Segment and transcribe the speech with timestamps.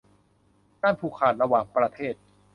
[0.81, 2.15] การผูกขาดระหว่างประเทศ